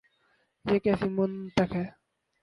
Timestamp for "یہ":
0.65-0.79